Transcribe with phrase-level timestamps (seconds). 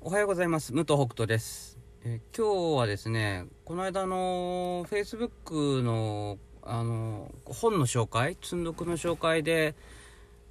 [0.00, 0.72] おはようございます。
[0.72, 1.76] 武藤北斗です。
[2.04, 9.74] え今日はですね、この間の Facebook のあの本の紹介、積んどくの紹介で、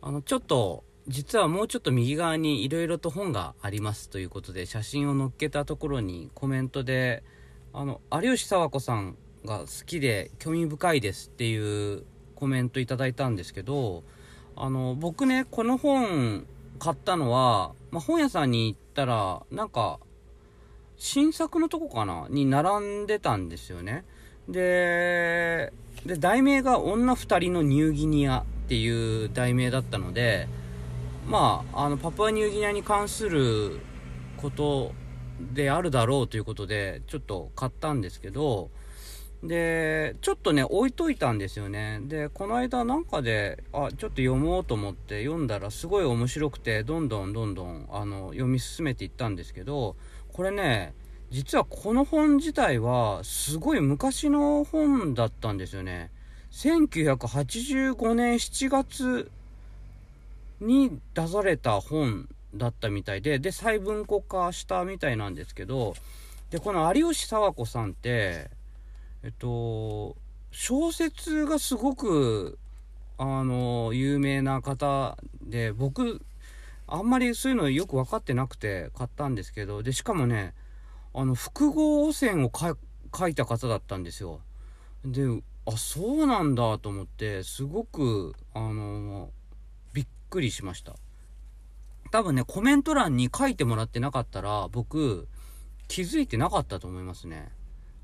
[0.02, 7.24] あのちょっと実はもうちょっと右側にいろいろと本がありますということで写真を載っけたところにコメントで、
[7.72, 12.04] あの有吉佐和子さんが好きで興味深いですっていう
[12.36, 14.04] コメントいただいたんですけど、
[14.58, 16.46] あの僕ねこの本
[16.80, 20.00] 買ったのは、まあ、本屋さんに行ってたらなんか
[20.98, 22.26] 新作のとこかな？
[22.32, 24.04] に並んでたんですよね。
[24.50, 25.72] で
[26.06, 30.48] で題名が「女2人のニューギニア」っていう題名だったので
[31.28, 33.80] まああのパプアニューギニアに関する
[34.38, 34.94] こと
[35.54, 38.72] であるだろうということでちょっと買ったんですけど
[39.44, 42.00] でちょっとね置いといたんですよね。
[42.04, 49.96] でこの間なんかであちょっと読もうと思って読んだらすごい面白くてどんどんどんどんあの読み進めていったんですけど
[50.34, 50.94] これね
[51.30, 56.10] 実はこの本自体はすごい昔の本だったんですよね。
[56.52, 59.30] 1985年7月
[60.60, 65.94] に出された本だったみたいでで細分化化したみたいなんですけど
[66.50, 68.50] でこの有吉佐和子さんって
[69.24, 70.16] えっと
[70.52, 72.58] 小説がすごく
[73.18, 76.22] あの有名な方で僕
[76.88, 80.54] あんまりそういうのよく分かってなくて買ったんですけどでしかもね
[81.14, 84.40] あの複合汚染を書いた方だったんですよ。
[85.04, 85.24] で
[85.66, 89.32] あそうなんだと思ってすごくあの
[89.94, 90.96] びっくりしました。
[92.12, 95.28] 多分ねコメント欄に書いてもらってなかったら僕
[95.88, 97.52] 気づいてなかったと思いますね。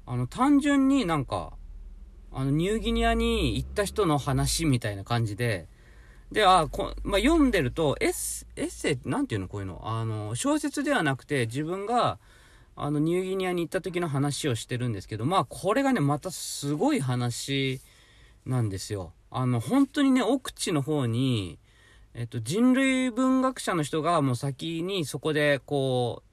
[0.05, 1.53] あの単純になんか
[2.31, 5.67] あのニューギニアに行った人の話みたいな感じで
[6.31, 9.81] で、あ、こまあ、読んでると、エッセ、エッセなんていうのこういうの？
[9.83, 12.17] あの、小説ではなくて、自分が、
[12.75, 17.81] あの、ニューギニアに行った時の話をしてるんですけど、まあ、これがね、またすごい話
[18.47, 19.13] なんですよ。
[19.30, 21.59] あの、本当にね、奥地の方に、
[22.15, 26.23] えっと、人類文学者の人がもう先にそこで、こ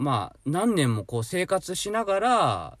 [0.00, 2.78] まあ、何年もこう生活しながら、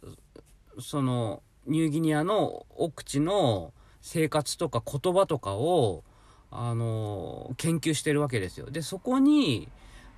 [0.80, 6.02] その、ニューギニアの奥地の、生活とか言葉とかを、
[6.50, 8.70] あの研究してるわけですよ。
[8.70, 9.68] で、そこに、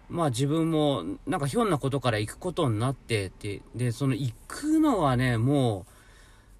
[0.08, 5.86] まあ自分も、なんかひょんなことから行くことになってって、で、その行くのはね、も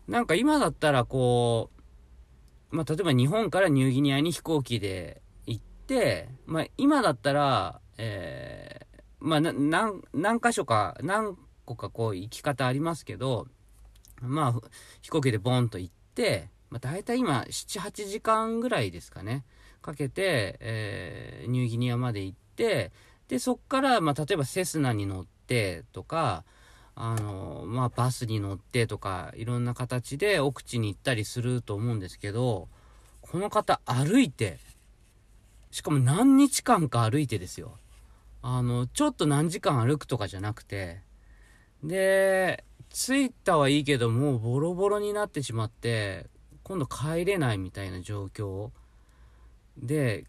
[0.08, 1.70] う、なんか今だったらこ
[2.72, 8.71] う、まあ例えば日本からニューギニアに飛行機で行って、まあ今だったら、えー、
[9.22, 13.46] まあ、何、何箇所か、何個かこう行き方ありますけど、
[14.20, 14.68] まあ
[15.00, 19.44] 飛行機でボンと行って、まあ、大体今、7、8時間ぐらいですかね、
[19.80, 22.92] かけて、えー、ニューギニアまで行って、
[23.28, 26.44] で、そっから、まあ、例えばセスナに乗ってとか、
[26.94, 32.68] あの、まあ、バスに乗ってとか、いろんな形で奥地に行ったりすると思うんですけど、
[33.20, 34.58] この方歩いて、
[35.70, 37.78] しかも何日間か歩いてですよ。
[38.42, 41.00] あの、ちょっと何時間歩くとかじゃなくて、
[41.82, 46.26] で、着いたはいいけど、もうボロボロになってしまって、
[46.62, 48.70] 今度帰れないみたいな状況。
[49.76, 50.24] で、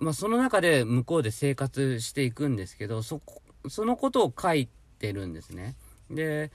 [0.00, 3.20] まあ、その中で向こうで生活していくんですけどそ
[3.68, 4.68] そのことを書い
[4.98, 5.76] てるんですね。
[6.10, 6.50] で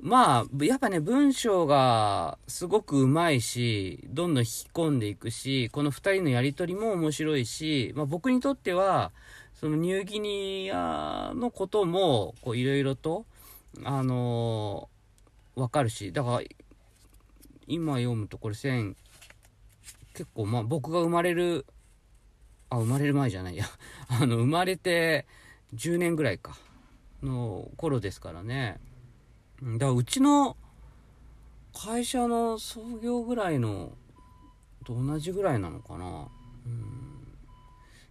[0.00, 9.12] まあやっぱね文章がすごくうまいしどんどん引き込んでいくしこの2人のやり取りも面白いし、まあ、僕にとっては
[9.54, 13.24] そのニューギニアのこともこういろいろと
[13.84, 16.40] あのー、わかるしだから
[17.66, 18.94] 今読むとこれ1000
[20.14, 21.66] 結構まあ僕が生まれる
[22.70, 23.64] あ生まれる前じゃないや。
[24.08, 25.26] あの生まれて
[25.74, 26.56] 10年ぐらいか
[27.22, 28.80] の頃ですからね。
[29.62, 30.56] だからうちの
[31.74, 33.92] 会社の創業ぐらいの
[34.84, 36.28] と同じぐらいなのかな。
[36.66, 37.26] うん。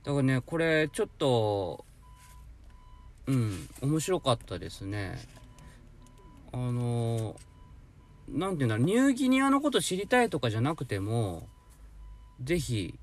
[0.03, 1.85] だからねこれちょっと
[3.27, 5.19] うん面白かったですね。
[6.51, 7.35] あの
[8.27, 11.47] なんていうんだろう、ニューギニアのこと知りたいとかじゃなくても、
[12.41, 12.97] ぜひ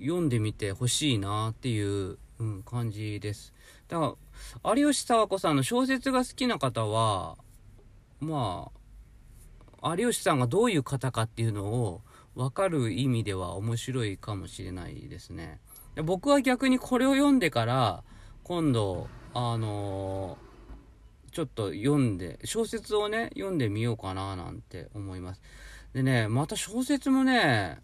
[0.00, 3.52] 読んでみてほしいなっていう、うん、感じです。
[3.88, 4.16] だか
[4.64, 7.36] ら、有吉佐和子さんの小説が好きな方は、
[8.20, 8.70] ま
[9.82, 12.02] あ、有吉さんがどういう方かっていうのを
[12.34, 15.60] 分かる意味では面白いかもしれないですね。
[16.04, 18.04] 僕は逆にこれを読んでから、
[18.44, 20.50] 今度、あのー
[21.32, 25.40] ちょっと読んで、小説をね、読んでみようかななんて思います。
[25.92, 27.78] でね、また小説もね、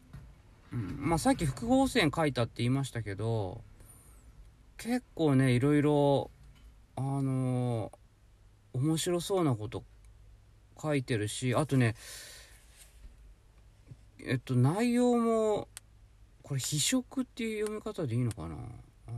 [0.72, 3.60] うん、まあさっき複合線書いたって言いましたけど、
[4.76, 6.30] 結構ねいろいろ
[6.96, 7.92] あの
[8.74, 9.84] 面白そうなこと
[10.80, 11.94] 書いてるしあとね
[14.24, 15.68] えっと内容も
[16.42, 18.54] これ「非色」っていう読み方でいいのかな？
[19.08, 19.16] あの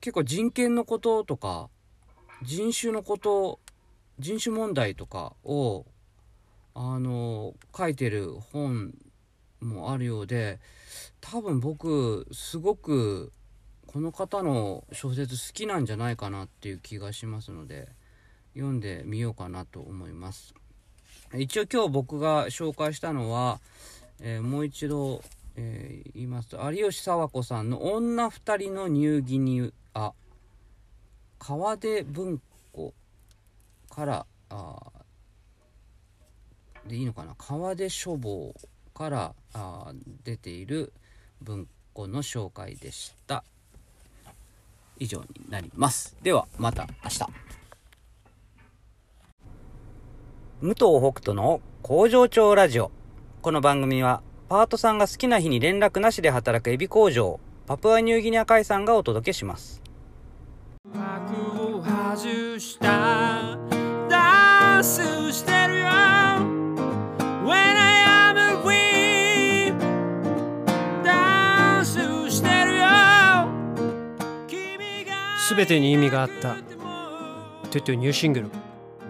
[0.00, 1.68] 結構人権のこととか
[2.42, 3.58] 人種のこと
[4.18, 5.86] 人種問題とかを
[6.74, 8.94] あの書いてる本
[9.60, 10.60] もあるようで
[11.20, 13.32] 多分僕すごく
[13.88, 17.88] この方の小説好きなんじゃないかなっていう気がしますので
[18.58, 20.52] 読んでみようかなと思います。
[21.34, 23.60] 一応今日僕が紹介したのは、
[24.20, 25.22] えー、もう一度、
[25.56, 30.12] えー、言いますと有吉佐和子さんの「女二人のニューギニア」
[31.38, 32.40] 川出文
[32.72, 32.94] 庫
[33.90, 34.76] からあ
[36.86, 37.34] でいいのかな？
[37.36, 38.54] 川出書房
[38.94, 39.92] からあ
[40.24, 40.92] 出ている
[41.42, 43.44] 文庫の紹介でした。
[44.98, 46.16] 以上になります。
[46.22, 47.47] ではまた明日。
[50.60, 52.90] 武藤北斗の工場長ラジオ。
[53.42, 57.38] この番組はパートさんが好きな日に連絡なしで働くエビ工場
[57.68, 59.80] パプアニューギニア海産がお届けします。
[60.92, 63.56] 幕を外した。
[64.10, 65.86] ダンスしてるよ。
[67.44, 69.72] When I am free
[71.04, 72.00] ダンス
[72.32, 72.84] してるよ。
[75.38, 76.56] すべてに意味があった。
[77.70, 78.50] トゥトゥニューシングル。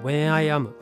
[0.04, 0.74] When I am